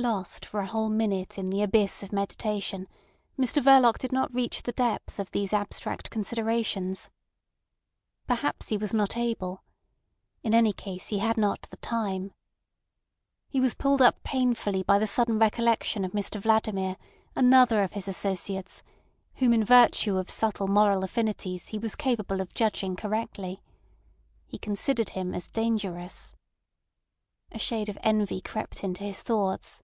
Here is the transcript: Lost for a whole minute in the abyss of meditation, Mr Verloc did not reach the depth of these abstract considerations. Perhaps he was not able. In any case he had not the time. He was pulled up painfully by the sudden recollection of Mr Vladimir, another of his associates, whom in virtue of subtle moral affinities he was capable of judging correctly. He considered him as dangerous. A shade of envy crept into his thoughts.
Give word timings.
Lost 0.00 0.46
for 0.46 0.60
a 0.60 0.66
whole 0.66 0.88
minute 0.90 1.38
in 1.38 1.50
the 1.50 1.60
abyss 1.60 2.04
of 2.04 2.12
meditation, 2.12 2.86
Mr 3.36 3.60
Verloc 3.60 3.98
did 3.98 4.12
not 4.12 4.32
reach 4.32 4.62
the 4.62 4.70
depth 4.70 5.18
of 5.18 5.28
these 5.32 5.52
abstract 5.52 6.08
considerations. 6.08 7.10
Perhaps 8.28 8.68
he 8.68 8.76
was 8.76 8.94
not 8.94 9.16
able. 9.16 9.64
In 10.44 10.54
any 10.54 10.72
case 10.72 11.08
he 11.08 11.18
had 11.18 11.36
not 11.36 11.62
the 11.62 11.78
time. 11.78 12.32
He 13.48 13.58
was 13.60 13.74
pulled 13.74 14.00
up 14.00 14.22
painfully 14.22 14.84
by 14.84 15.00
the 15.00 15.06
sudden 15.08 15.36
recollection 15.36 16.04
of 16.04 16.12
Mr 16.12 16.40
Vladimir, 16.40 16.96
another 17.34 17.82
of 17.82 17.94
his 17.94 18.06
associates, 18.06 18.84
whom 19.38 19.52
in 19.52 19.64
virtue 19.64 20.16
of 20.16 20.30
subtle 20.30 20.68
moral 20.68 21.02
affinities 21.02 21.68
he 21.70 21.78
was 21.80 21.96
capable 21.96 22.40
of 22.40 22.54
judging 22.54 22.94
correctly. 22.94 23.64
He 24.46 24.58
considered 24.58 25.10
him 25.10 25.34
as 25.34 25.48
dangerous. 25.48 26.36
A 27.50 27.58
shade 27.58 27.88
of 27.88 27.98
envy 28.04 28.40
crept 28.40 28.84
into 28.84 29.02
his 29.02 29.22
thoughts. 29.22 29.82